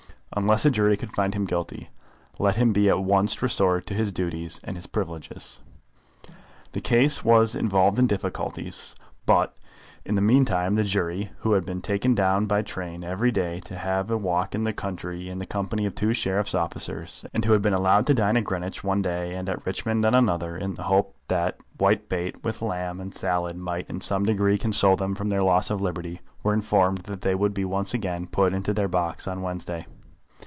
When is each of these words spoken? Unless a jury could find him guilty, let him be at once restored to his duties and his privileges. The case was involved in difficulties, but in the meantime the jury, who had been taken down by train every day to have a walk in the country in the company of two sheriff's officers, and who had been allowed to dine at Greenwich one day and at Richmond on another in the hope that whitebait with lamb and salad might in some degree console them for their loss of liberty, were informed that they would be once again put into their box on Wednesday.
Unless 0.33 0.63
a 0.63 0.71
jury 0.71 0.95
could 0.95 1.11
find 1.11 1.33
him 1.33 1.43
guilty, 1.43 1.89
let 2.39 2.55
him 2.55 2.71
be 2.71 2.87
at 2.87 3.03
once 3.03 3.41
restored 3.41 3.85
to 3.85 3.93
his 3.93 4.13
duties 4.13 4.61
and 4.63 4.77
his 4.77 4.87
privileges. 4.87 5.59
The 6.71 6.79
case 6.79 7.25
was 7.25 7.53
involved 7.53 7.99
in 7.99 8.07
difficulties, 8.07 8.95
but 9.25 9.57
in 10.05 10.15
the 10.15 10.21
meantime 10.21 10.75
the 10.75 10.85
jury, 10.85 11.33
who 11.39 11.51
had 11.51 11.65
been 11.65 11.81
taken 11.81 12.15
down 12.15 12.45
by 12.45 12.61
train 12.61 13.03
every 13.03 13.29
day 13.29 13.59
to 13.65 13.77
have 13.77 14.09
a 14.09 14.17
walk 14.17 14.55
in 14.55 14.63
the 14.63 14.71
country 14.71 15.27
in 15.29 15.37
the 15.37 15.45
company 15.45 15.85
of 15.85 15.95
two 15.95 16.13
sheriff's 16.13 16.55
officers, 16.55 17.25
and 17.33 17.43
who 17.43 17.51
had 17.51 17.61
been 17.61 17.73
allowed 17.73 18.07
to 18.07 18.13
dine 18.13 18.37
at 18.37 18.45
Greenwich 18.45 18.85
one 18.85 19.01
day 19.01 19.35
and 19.35 19.49
at 19.49 19.65
Richmond 19.65 20.05
on 20.05 20.15
another 20.15 20.55
in 20.55 20.75
the 20.75 20.83
hope 20.83 21.13
that 21.27 21.59
whitebait 21.77 22.41
with 22.41 22.61
lamb 22.61 23.01
and 23.01 23.13
salad 23.13 23.57
might 23.57 23.89
in 23.89 23.99
some 23.99 24.23
degree 24.25 24.57
console 24.57 24.95
them 24.95 25.13
for 25.13 25.25
their 25.25 25.43
loss 25.43 25.69
of 25.69 25.81
liberty, 25.81 26.21
were 26.41 26.53
informed 26.53 26.99
that 26.99 27.19
they 27.21 27.35
would 27.35 27.53
be 27.53 27.65
once 27.65 27.93
again 27.93 28.27
put 28.27 28.53
into 28.53 28.71
their 28.73 28.87
box 28.87 29.27
on 29.27 29.41
Wednesday. 29.41 29.85